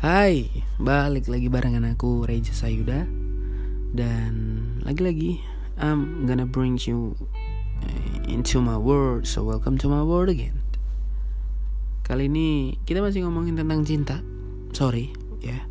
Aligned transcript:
Hai, 0.00 0.48
balik 0.80 1.28
lagi 1.28 1.52
barengan 1.52 1.84
aku 1.84 2.24
Reja 2.24 2.56
Sayuda. 2.56 3.04
Dan 3.92 4.32
lagi-lagi 4.80 5.44
I'm 5.76 6.24
gonna 6.24 6.48
bring 6.48 6.80
you 6.80 7.12
eh, 7.84 8.32
into 8.32 8.64
my 8.64 8.80
world 8.80 9.28
So 9.28 9.44
welcome 9.44 9.76
to 9.76 9.92
my 9.92 10.00
world 10.00 10.32
again. 10.32 10.64
Kali 12.00 12.32
ini 12.32 12.80
kita 12.88 13.04
masih 13.04 13.28
ngomongin 13.28 13.60
tentang 13.60 13.84
cinta. 13.84 14.24
Sorry 14.72 15.12
ya. 15.44 15.68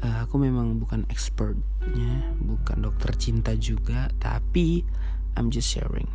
Uh, 0.00 0.24
Aku 0.24 0.40
memang 0.40 0.80
bukan 0.80 1.04
expertnya 1.12 2.24
Bukan 2.40 2.86
dokter 2.86 3.12
cinta 3.20 3.52
juga 3.52 4.08
Tapi 4.16 4.80
I'm 5.36 5.52
just 5.52 5.68
sharing. 5.68 6.08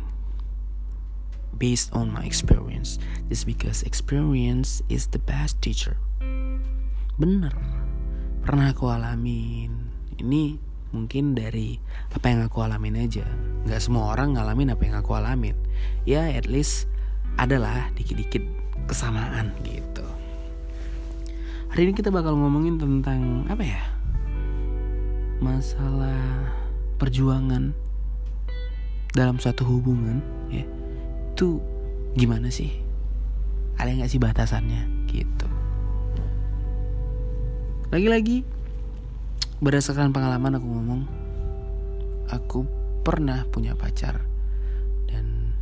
Based 1.54 1.94
on 1.94 2.10
my 2.10 2.26
experience. 2.26 2.98
Just 3.30 3.46
because 3.46 3.86
experience 3.86 4.82
is 4.90 5.14
the 5.14 5.22
best 5.22 5.62
teacher 5.62 6.02
bener. 7.14 7.54
Pernah 8.42 8.74
aku 8.74 8.90
alamin. 8.90 9.70
Ini 10.18 10.58
mungkin 10.94 11.34
dari 11.34 11.78
apa 12.10 12.26
yang 12.30 12.46
aku 12.46 12.62
alamin 12.62 12.98
aja. 12.98 13.26
Nggak 13.66 13.82
semua 13.82 14.14
orang 14.14 14.34
ngalamin 14.34 14.74
apa 14.74 14.82
yang 14.82 14.96
aku 14.98 15.14
alamin. 15.14 15.56
Ya 16.06 16.26
at 16.26 16.50
least 16.50 16.90
adalah 17.38 17.90
dikit-dikit 17.94 18.42
kesamaan 18.90 19.54
gitu. 19.66 20.06
Hari 21.70 21.90
ini 21.90 21.92
kita 21.94 22.14
bakal 22.14 22.38
ngomongin 22.38 22.78
tentang 22.78 23.46
apa 23.50 23.62
ya? 23.62 23.82
Masalah 25.42 26.50
perjuangan 26.98 27.74
dalam 29.14 29.38
suatu 29.38 29.66
hubungan 29.66 30.22
ya. 30.50 30.62
Itu 31.34 31.58
gimana 32.14 32.50
sih? 32.50 32.70
Ada 33.74 33.90
nggak 33.98 34.10
sih 34.10 34.22
batasannya? 34.22 35.10
Gitu 35.10 35.53
lagi-lagi 37.92 38.44
berdasarkan 39.60 40.12
pengalaman 40.12 40.56
aku 40.56 40.68
ngomong, 40.68 41.02
aku 42.32 42.64
pernah 43.04 43.44
punya 43.52 43.76
pacar 43.76 44.24
dan 45.08 45.52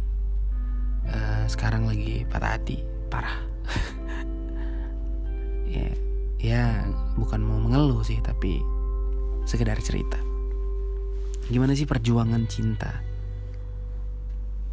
uh, 1.07 1.45
sekarang 1.51 1.87
lagi 1.87 2.23
patah 2.31 2.59
hati 2.59 2.83
parah. 3.11 3.39
ya, 5.75 5.91
ya 6.39 6.63
bukan 7.19 7.43
mau 7.43 7.59
mengeluh 7.59 8.07
sih 8.07 8.19
tapi 8.23 8.63
sekedar 9.47 9.79
cerita. 9.83 10.19
Gimana 11.51 11.75
sih 11.75 11.91
perjuangan 11.91 12.47
cinta 12.47 13.03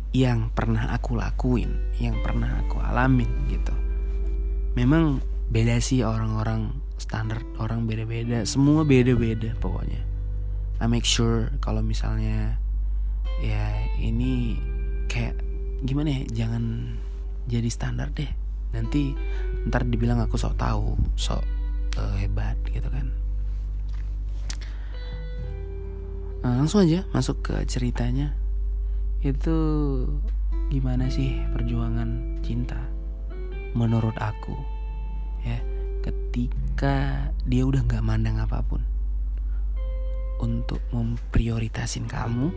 yang 0.09 0.49
pernah 0.53 0.89
aku 0.93 1.17
lakuin, 1.17 1.97
yang 2.01 2.17
pernah 2.21 2.61
aku 2.65 2.81
alamin 2.81 3.29
gitu. 3.49 3.73
Memang 4.73 5.21
beda 5.49 5.81
sih 5.81 6.05
orang-orang 6.05 6.88
standar 6.99 7.41
orang 7.57 7.87
beda-beda 7.87 8.43
semua 8.43 8.83
beda-beda 8.83 9.55
pokoknya. 9.57 10.03
I 10.79 10.87
make 10.87 11.03
sure 11.03 11.51
kalau 11.59 11.83
misalnya 11.83 12.55
ya 13.39 13.87
ini 13.99 14.59
kayak 15.07 15.39
gimana 15.83 16.11
ya 16.11 16.45
jangan 16.45 16.95
jadi 17.47 17.69
standar 17.71 18.11
deh. 18.11 18.29
Nanti 18.75 19.15
ntar 19.67 19.87
dibilang 19.87 20.21
aku 20.21 20.37
sok 20.37 20.55
tahu 20.59 20.95
sok 21.15 21.43
uh, 21.97 22.15
hebat 22.19 22.55
gitu 22.69 22.85
kan. 22.91 23.07
Nah, 26.39 26.63
langsung 26.63 26.87
aja 26.87 27.03
masuk 27.11 27.43
ke 27.43 27.55
ceritanya. 27.67 28.31
Itu 29.19 29.57
gimana 30.71 31.11
sih 31.11 31.35
perjuangan 31.51 32.39
cinta 32.45 32.79
menurut 33.75 34.15
aku 34.15 34.55
ya? 35.43 35.59
Ketika 35.99 36.58
dia 37.43 37.63
udah 37.67 37.83
nggak 37.83 38.03
mandang 38.05 38.39
apa 38.39 38.63
pun 38.63 38.79
untuk 40.39 40.79
memprioritasin 40.95 42.07
kamu 42.07 42.47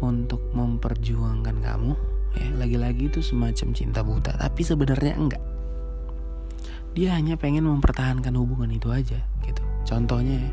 untuk 0.00 0.40
memperjuangkan 0.56 1.60
kamu 1.60 1.92
ya 2.32 2.48
lagi-lagi 2.56 3.12
itu 3.12 3.20
semacam 3.20 3.68
cinta 3.76 4.00
buta 4.00 4.32
tapi 4.40 4.64
sebenarnya 4.64 5.14
enggak. 5.14 5.44
Dia 6.92 7.16
hanya 7.16 7.40
pengen 7.40 7.68
mempertahankan 7.68 8.36
hubungan 8.36 8.68
itu 8.72 8.92
aja 8.92 9.20
gitu. 9.44 9.64
Contohnya 9.84 10.40
ya, 10.40 10.52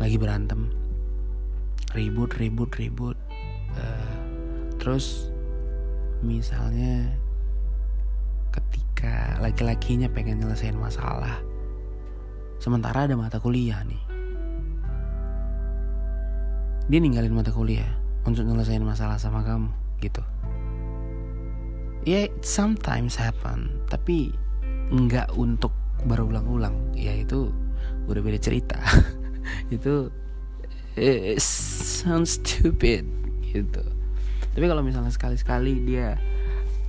lagi 0.00 0.16
berantem 0.16 0.72
ribut 1.92 2.30
ribut 2.38 2.70
ribut 2.78 3.18
uh, 3.74 4.16
terus 4.78 5.28
misalnya 6.22 7.10
ketika 8.54 9.36
laki-lakinya 9.42 10.06
pengen 10.08 10.40
nyelesain 10.40 10.76
masalah 10.78 11.42
sementara 12.60 13.08
ada 13.08 13.16
mata 13.16 13.40
kuliah 13.40 13.80
nih 13.82 14.02
dia 16.90 16.98
ninggalin 17.00 17.32
mata 17.32 17.50
kuliah 17.50 17.88
untuk 18.28 18.44
nyelesain 18.44 18.84
masalah 18.84 19.16
sama 19.16 19.42
kamu 19.42 19.72
gitu 20.04 20.22
ya 22.04 22.24
yeah, 22.24 22.26
sometimes 22.44 23.16
happen 23.16 23.72
tapi 23.88 24.30
nggak 24.92 25.32
untuk 25.34 25.72
berulang-ulang 26.04 26.76
ya 26.96 27.16
itu 27.16 27.50
udah 28.06 28.20
beda 28.20 28.38
cerita 28.38 28.76
itu 29.74 30.12
it 30.94 31.40
sounds 31.40 32.38
stupid 32.38 33.08
gitu 33.40 33.82
tapi 34.50 34.66
kalau 34.66 34.82
misalnya 34.82 35.14
sekali-sekali 35.14 35.86
dia 35.86 36.18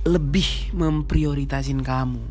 lebih 0.02 0.74
memprioritasin 0.74 1.82
kamu. 1.82 2.22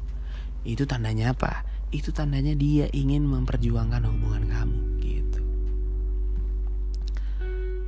Itu 0.68 0.84
tandanya 0.84 1.32
apa? 1.32 1.64
Itu 1.92 2.16
tandanya 2.16 2.56
dia 2.56 2.88
ingin 2.96 3.28
memperjuangkan 3.28 4.08
hubungan 4.08 4.44
kamu 4.48 4.80
gitu. 5.04 5.42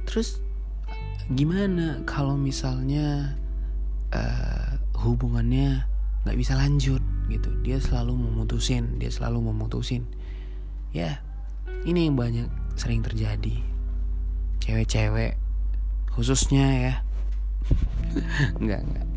Terus 0.04 0.44
gimana 1.32 2.04
kalau 2.04 2.36
misalnya 2.36 3.40
uh, 4.12 4.76
hubungannya 5.00 5.88
nggak 6.28 6.38
bisa 6.40 6.60
lanjut 6.60 7.00
gitu? 7.32 7.50
Dia 7.64 7.80
selalu 7.80 8.20
memutusin, 8.20 9.00
dia 9.00 9.12
selalu 9.12 9.52
memutusin. 9.52 10.04
Ya, 10.92 11.24
ini 11.88 12.12
yang 12.12 12.20
banyak 12.20 12.52
sering 12.76 13.02
terjadi. 13.02 13.56
Cewek-cewek 14.60 15.40
khususnya 16.12 16.68
ya. 16.92 16.96
enggak 18.60 18.84
enggak 18.84 19.13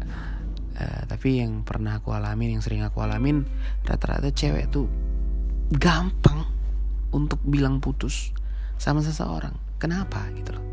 uh, 0.76 1.03
tapi 1.09 1.41
yang 1.41 1.64
pernah 1.64 1.98
aku 1.98 2.12
alamin 2.12 2.59
yang 2.59 2.62
sering 2.62 2.84
aku 2.84 3.00
alamin 3.00 3.48
rata-rata 3.84 4.28
cewek 4.32 4.69
tuh 4.69 4.87
gampang 5.72 6.47
untuk 7.10 7.41
bilang 7.42 7.81
putus 7.81 8.31
sama 8.76 9.00
seseorang. 9.00 9.56
Kenapa? 9.81 10.28
Gitu 10.37 10.53
loh. 10.53 10.64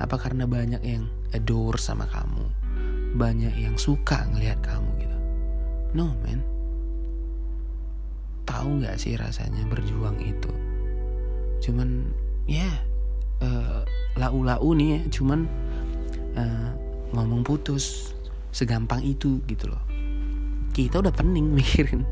Apa 0.00 0.20
karena 0.20 0.44
banyak 0.44 0.82
yang 0.84 1.08
adore 1.32 1.80
sama 1.80 2.04
kamu? 2.08 2.44
Banyak 3.16 3.54
yang 3.56 3.76
suka 3.76 4.24
ngelihat 4.32 4.60
kamu 4.64 4.88
gitu? 5.00 5.18
No 5.96 6.16
man. 6.24 6.40
Tahu 8.48 8.82
nggak 8.82 8.96
sih 9.00 9.16
rasanya 9.16 9.64
berjuang 9.68 10.16
itu? 10.20 10.52
Cuman 11.62 12.10
ya 12.48 12.66
yeah, 12.66 12.76
uh, 13.44 13.80
lau-lau 14.16 14.72
nih 14.76 14.98
ya. 14.98 15.00
Cuman 15.12 15.46
uh, 16.36 16.70
ngomong 17.12 17.44
putus 17.44 18.16
segampang 18.52 19.00
itu 19.02 19.40
gitu 19.48 19.72
loh. 19.72 19.82
Kita 20.70 21.00
udah 21.00 21.10
pening 21.10 21.50
mikirin 21.58 22.04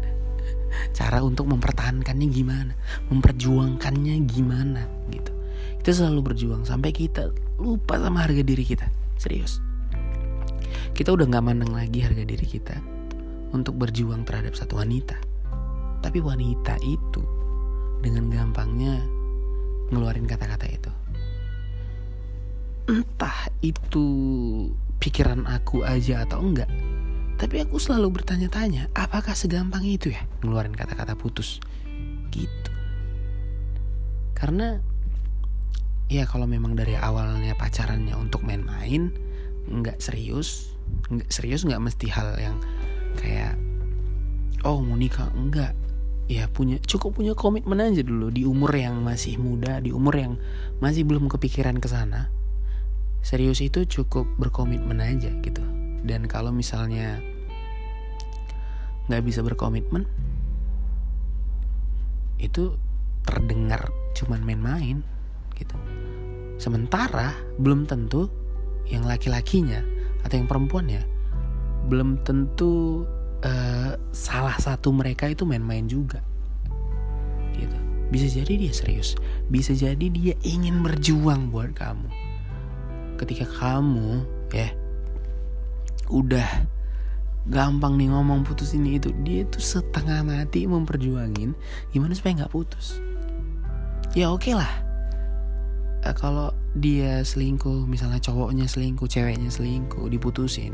cara 0.94 1.18
untuk 1.20 1.50
mempertahankannya 1.50 2.28
gimana 2.30 2.72
memperjuangkannya 3.12 4.14
gimana 4.26 4.82
gitu. 5.12 5.32
Kita 5.80 6.04
selalu 6.04 6.32
berjuang 6.32 6.62
sampai 6.64 6.90
kita 6.92 7.32
lupa 7.60 8.00
sama 8.00 8.24
harga 8.24 8.42
diri 8.44 8.64
kita. 8.64 8.88
Serius. 9.20 9.60
Kita 10.96 11.12
udah 11.12 11.28
nggak 11.28 11.44
mandang 11.44 11.72
lagi 11.72 12.04
harga 12.04 12.24
diri 12.24 12.44
kita 12.44 12.76
untuk 13.52 13.76
berjuang 13.76 14.24
terhadap 14.24 14.56
satu 14.56 14.80
wanita. 14.80 15.16
Tapi 16.00 16.18
wanita 16.20 16.80
itu 16.84 17.22
dengan 18.00 18.32
gampangnya 18.32 19.00
ngeluarin 19.92 20.24
kata-kata 20.24 20.66
itu. 20.68 20.92
Entah 22.88 23.48
itu 23.60 24.06
pikiran 25.00 25.48
aku 25.48 25.82
aja 25.82 26.28
atau 26.28 26.44
enggak. 26.44 26.68
Tapi 27.40 27.64
aku 27.64 27.80
selalu 27.80 28.20
bertanya-tanya 28.20 28.92
apakah 28.92 29.32
segampang 29.32 29.80
itu 29.80 30.12
ya 30.12 30.28
ngeluarin 30.44 30.76
kata-kata 30.76 31.16
putus? 31.16 31.56
Gitu. 32.28 32.72
Karena 34.36 34.76
ya 36.12 36.28
kalau 36.28 36.44
memang 36.44 36.76
dari 36.76 37.00
awalnya 37.00 37.56
pacarannya 37.56 38.12
untuk 38.12 38.44
main-main 38.44 39.08
nggak 39.70 40.02
serius 40.02 40.74
nggak 41.06 41.30
serius 41.30 41.62
nggak 41.62 41.80
mesti 41.80 42.10
hal 42.12 42.36
yang 42.36 42.56
kayak 43.16 43.56
oh 44.68 44.84
mau 44.84 45.00
nikah? 45.00 45.32
Enggak. 45.32 45.72
Ya 46.30 46.46
punya 46.46 46.78
cukup 46.78 47.18
punya 47.18 47.34
komitmen 47.34 47.82
aja 47.82 48.04
dulu 48.04 48.30
di 48.30 48.46
umur 48.46 48.70
yang 48.76 49.02
masih 49.02 49.40
muda 49.40 49.82
di 49.82 49.90
umur 49.90 50.14
yang 50.14 50.38
masih 50.78 51.02
belum 51.02 51.26
kepikiran 51.26 51.82
ke 51.82 51.90
sana 51.90 52.30
serius 53.20 53.60
itu 53.60 53.84
cukup 53.84 54.24
berkomitmen 54.40 55.00
aja 55.00 55.30
gitu. 55.44 55.64
Dan 56.04 56.24
kalau 56.26 56.50
misalnya 56.50 57.20
nggak 59.10 59.24
bisa 59.26 59.44
berkomitmen 59.44 60.06
itu 62.40 62.72
terdengar 63.26 63.92
cuman 64.16 64.40
main-main 64.40 65.04
gitu. 65.58 65.76
Sementara 66.56 67.36
belum 67.60 67.84
tentu 67.84 68.32
yang 68.88 69.04
laki-lakinya 69.04 69.84
atau 70.24 70.34
yang 70.40 70.48
perempuannya 70.48 71.02
belum 71.88 72.22
tentu 72.24 73.04
uh, 73.44 73.92
salah 74.12 74.56
satu 74.56 74.92
mereka 74.92 75.28
itu 75.28 75.44
main-main 75.44 75.84
juga 75.84 76.24
gitu. 77.56 77.76
Bisa 78.08 78.26
jadi 78.40 78.52
dia 78.56 78.72
serius 78.72 79.16
bisa 79.52 79.76
jadi 79.76 80.06
dia 80.08 80.34
ingin 80.44 80.80
berjuang 80.80 81.52
buat 81.52 81.76
kamu 81.76 82.29
ketika 83.20 83.44
kamu 83.60 84.24
ya 84.56 84.72
udah 86.08 86.48
gampang 87.48 87.96
nih 87.96 88.08
ngomong 88.12 88.44
putus 88.44 88.72
ini 88.76 88.96
itu 89.00 89.12
dia 89.24 89.44
tuh 89.48 89.60
setengah 89.60 90.24
mati 90.24 90.64
memperjuangin 90.64 91.52
gimana 91.92 92.12
supaya 92.16 92.44
nggak 92.44 92.52
putus. 92.52 93.00
Ya 94.16 94.32
oke 94.32 94.48
okay 94.48 94.54
lah. 94.56 94.72
Uh, 96.00 96.16
kalau 96.16 96.48
dia 96.72 97.20
selingkuh 97.20 97.84
misalnya 97.84 98.20
cowoknya 98.24 98.64
selingkuh 98.64 99.04
ceweknya 99.04 99.52
selingkuh 99.52 100.08
diputusin 100.08 100.72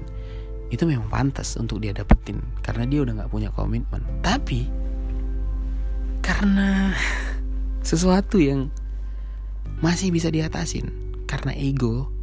itu 0.70 0.82
memang 0.86 1.10
pantas 1.10 1.54
untuk 1.58 1.82
dia 1.82 1.94
dapetin 1.94 2.42
karena 2.62 2.86
dia 2.86 3.02
udah 3.02 3.14
nggak 3.22 3.30
punya 3.30 3.50
komitmen. 3.54 4.02
Tapi 4.22 4.66
karena 6.22 6.94
sesuatu 7.88 8.38
yang 8.42 8.70
masih 9.78 10.10
bisa 10.10 10.32
diatasin 10.32 10.90
karena 11.28 11.52
ego 11.52 12.15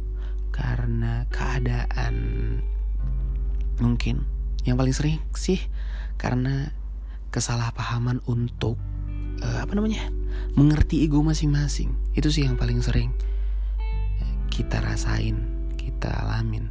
karena 0.54 1.26
keadaan. 1.34 2.14
Mungkin 3.82 4.22
yang 4.62 4.78
paling 4.78 4.94
sering 4.94 5.18
sih 5.34 5.58
karena 6.14 6.70
kesalahpahaman 7.34 8.22
untuk 8.30 8.78
uh, 9.42 9.58
apa 9.66 9.74
namanya 9.74 10.06
mengerti 10.54 11.02
ego 11.02 11.26
masing-masing. 11.26 11.90
Itu 12.14 12.30
sih 12.30 12.46
yang 12.46 12.54
paling 12.54 12.78
sering 12.78 13.10
kita 14.54 14.78
rasain 14.78 15.42
kita 15.74 16.06
alamin. 16.22 16.70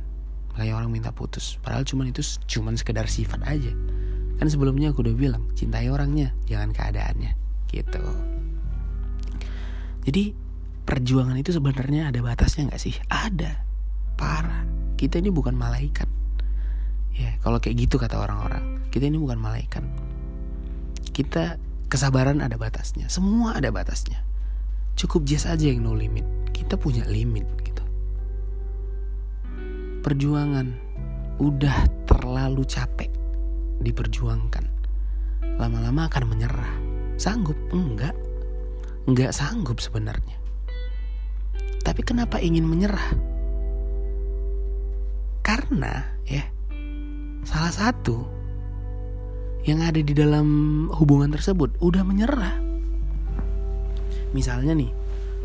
Kayak 0.56 0.80
orang 0.80 0.96
minta 0.96 1.12
putus. 1.12 1.60
Padahal 1.60 1.84
cuman 1.84 2.16
itu 2.16 2.24
cuman 2.48 2.80
sekedar 2.80 3.12
sifat 3.12 3.44
aja. 3.44 3.74
Kan 4.40 4.48
sebelumnya 4.48 4.96
aku 4.96 5.04
udah 5.04 5.16
bilang 5.18 5.44
cintai 5.60 5.92
orangnya 5.92 6.32
jangan 6.48 6.72
keadaannya. 6.72 7.36
Gitu. 7.68 8.04
Jadi 10.08 10.24
perjuangan 10.84 11.36
itu 11.36 11.52
sebenarnya 11.52 12.14
ada 12.14 12.20
batasnya 12.24 12.72
nggak 12.72 12.82
sih? 12.82 12.96
Ada 13.08 13.63
parah. 14.16 14.66
Kita 15.00 15.20
ini 15.20 15.34
bukan 15.34 15.56
malaikat. 15.58 16.08
Ya 17.14 17.38
kalau 17.46 17.62
kayak 17.62 17.86
gitu 17.86 18.02
kata 18.02 18.18
orang-orang 18.18 18.82
kita 18.90 19.10
ini 19.10 19.22
bukan 19.22 19.38
malaikat. 19.38 19.86
Kita 21.14 21.62
kesabaran 21.90 22.42
ada 22.42 22.58
batasnya. 22.58 23.10
Semua 23.10 23.58
ada 23.58 23.70
batasnya. 23.70 24.22
Cukup 24.98 25.26
just 25.26 25.46
aja 25.46 25.66
yang 25.70 25.86
no 25.86 25.94
limit. 25.94 26.26
Kita 26.54 26.78
punya 26.78 27.06
limit 27.06 27.64
perjuangan 30.04 30.68
udah 31.40 31.88
terlalu 32.04 32.68
capek 32.68 33.08
diperjuangkan. 33.80 34.68
Lama-lama 35.56 36.12
akan 36.12 36.24
menyerah. 36.28 36.74
Sanggup? 37.16 37.56
Enggak. 37.72 38.14
Enggak 39.08 39.32
sanggup 39.32 39.80
sebenarnya. 39.80 40.36
Tapi 41.82 42.04
kenapa 42.04 42.44
ingin 42.44 42.68
menyerah 42.68 43.16
karena 45.54 46.02
ya 46.26 46.42
salah 47.46 47.70
satu 47.70 48.26
yang 49.70 49.86
ada 49.86 50.02
di 50.02 50.10
dalam 50.18 50.90
hubungan 50.90 51.30
tersebut 51.30 51.78
udah 51.78 52.02
menyerah. 52.02 52.58
Misalnya 54.34 54.74
nih 54.74 54.90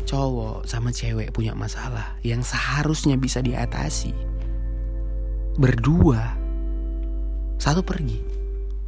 cowok 0.09 0.65
sama 0.65 0.89
cewek 0.89 1.29
punya 1.29 1.53
masalah 1.53 2.17
yang 2.25 2.41
seharusnya 2.41 3.21
bisa 3.21 3.45
diatasi. 3.45 4.09
Berdua 5.61 6.33
satu 7.61 7.85
pergi 7.85 8.17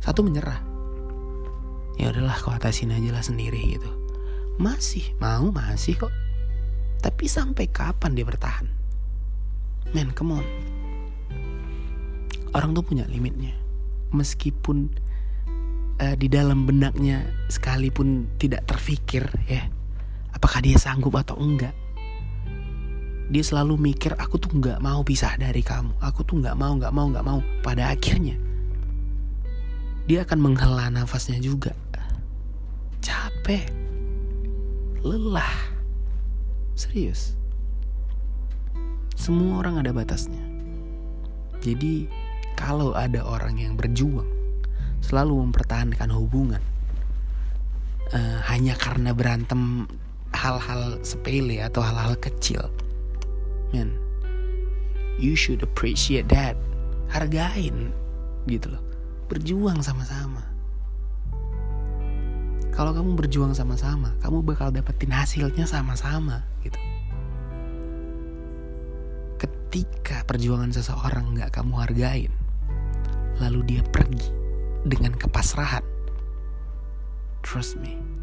satu 0.01 0.25
menyerah. 0.25 0.57
Ya 2.01 2.09
udahlah 2.09 2.33
kau 2.41 2.49
atasin 2.49 2.97
aja 2.97 3.13
lah 3.13 3.21
sendiri 3.21 3.77
gitu. 3.77 3.91
Masih 4.57 5.13
mau 5.21 5.53
masih 5.53 6.01
kok. 6.01 6.09
Tapi 6.97 7.29
sampai 7.29 7.69
kapan 7.69 8.17
dia 8.17 8.25
bertahan? 8.25 8.65
Men 9.93 10.09
come 10.17 10.41
on 10.41 10.80
orang 12.55 12.75
tuh 12.75 12.83
punya 12.83 13.07
limitnya. 13.07 13.55
Meskipun 14.11 14.91
uh, 16.01 16.15
di 16.17 16.27
dalam 16.27 16.67
benaknya 16.67 17.23
sekalipun 17.47 18.27
tidak 18.41 18.67
terfikir 18.67 19.23
ya 19.47 19.69
apakah 20.35 20.59
dia 20.59 20.75
sanggup 20.75 21.15
atau 21.15 21.37
enggak 21.39 21.71
dia 23.31 23.47
selalu 23.47 23.79
mikir 23.79 24.11
aku 24.19 24.35
tuh 24.35 24.51
nggak 24.51 24.83
mau 24.83 24.99
pisah 25.07 25.39
dari 25.39 25.63
kamu. 25.63 25.95
Aku 26.03 26.27
tuh 26.27 26.43
nggak 26.43 26.51
mau 26.51 26.75
nggak 26.75 26.91
mau 26.91 27.07
nggak 27.07 27.23
mau. 27.23 27.39
Pada 27.63 27.95
akhirnya 27.95 28.35
dia 30.03 30.27
akan 30.27 30.51
menghela 30.51 30.91
nafasnya 30.91 31.39
juga. 31.39 31.71
Capek. 32.99 33.71
Lelah. 34.99 35.55
Serius. 36.75 37.39
Semua 39.15 39.63
orang 39.63 39.79
ada 39.79 39.95
batasnya. 39.95 40.43
Jadi 41.63 42.11
kalau 42.61 42.93
ada 42.93 43.25
orang 43.25 43.57
yang 43.57 43.73
berjuang 43.73 44.29
selalu 45.01 45.49
mempertahankan 45.49 46.13
hubungan 46.13 46.61
uh, 48.13 48.37
hanya 48.53 48.77
karena 48.77 49.17
berantem 49.17 49.89
hal-hal 50.37 51.01
sepele 51.01 51.57
atau 51.65 51.81
hal-hal 51.81 52.13
kecil 52.21 52.69
man 53.73 53.97
you 55.21 55.37
should 55.37 55.61
appreciate 55.61 56.25
that. 56.33 56.57
Hargain 57.13 57.93
gitu 58.49 58.73
loh. 58.73 58.83
Berjuang 59.29 59.79
sama-sama. 59.85 60.41
Kalau 62.73 62.95
kamu 62.97 63.13
berjuang 63.19 63.53
sama-sama 63.53 64.15
kamu 64.25 64.41
bakal 64.41 64.73
dapetin 64.73 65.13
hasilnya 65.13 65.69
sama-sama 65.69 66.41
gitu. 66.65 66.79
Ketika 69.37 70.25
perjuangan 70.25 70.73
seseorang 70.73 71.37
nggak 71.37 71.53
kamu 71.53 71.73
hargain 71.77 72.33
lalu 73.41 73.65
dia 73.65 73.81
pergi 73.89 74.29
dengan 74.85 75.17
kepasrahan. 75.17 75.81
Trust 77.41 77.81
me 77.81 78.21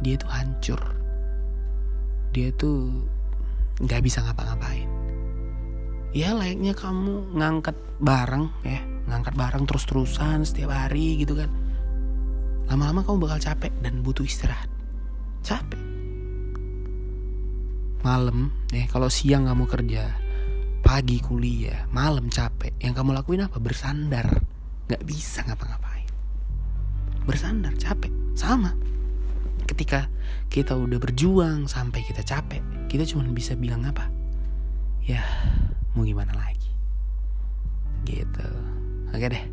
dia 0.00 0.16
tuh 0.16 0.30
hancur. 0.32 0.80
Dia 2.32 2.48
tuh 2.56 3.04
nggak 3.80 4.00
bisa 4.00 4.24
ngapa-ngapain. 4.24 4.88
Ya 6.10 6.34
layaknya 6.34 6.74
kamu 6.74 7.38
ngangkat 7.38 7.76
barang 8.02 8.50
ya 8.66 8.82
ngangkat 9.06 9.34
barang 9.36 9.64
terus-terusan 9.68 10.42
setiap 10.42 10.74
hari 10.74 11.20
gitu 11.22 11.38
kan. 11.38 11.52
Lama-lama 12.66 13.04
kamu 13.04 13.28
bakal 13.28 13.38
capek 13.52 13.72
dan 13.84 14.02
butuh 14.02 14.26
istirahat. 14.26 14.70
Capek. 15.44 15.78
Malam 18.00 18.48
ya 18.72 18.88
kalau 18.88 19.12
siang 19.12 19.44
kamu 19.44 19.68
kerja 19.68 20.16
pagi 20.90 21.22
kuliah 21.22 21.86
malam 21.94 22.26
capek 22.26 22.74
yang 22.82 22.98
kamu 22.98 23.14
lakuin 23.14 23.46
apa? 23.46 23.62
Bersandar. 23.62 24.26
Nggak 24.90 25.06
bisa 25.06 25.46
ngapa-ngapain. 25.46 26.10
Bersandar 27.22 27.78
capek. 27.78 28.10
Sama. 28.34 28.74
Ketika 29.70 30.10
kita 30.50 30.74
udah 30.74 30.98
berjuang 30.98 31.70
sampai 31.70 32.02
kita 32.02 32.26
capek 32.26 32.58
kita 32.90 33.06
cuma 33.06 33.22
bisa 33.30 33.54
bilang 33.54 33.86
apa? 33.86 34.10
Ya 35.06 35.22
mau 35.94 36.02
gimana 36.02 36.34
lagi? 36.34 36.74
Gitu. 38.02 38.50
Oke 39.14 39.30
deh. 39.30 39.46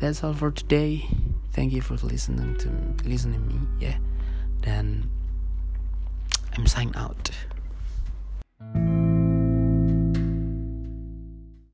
That's 0.00 0.24
all 0.24 0.32
for 0.32 0.48
today. 0.48 1.04
Thank 1.52 1.76
you 1.76 1.84
for 1.84 2.00
listening 2.00 2.56
to 2.64 2.72
listening 3.04 3.44
me 3.44 3.60
ya. 3.76 3.92
Yeah. 3.92 3.98
dan 4.64 5.04
I'm 6.56 6.64
sign 6.64 6.96
out 6.96 7.28